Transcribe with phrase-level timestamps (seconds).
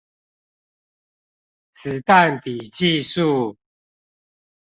[1.71, 3.55] 子彈筆記術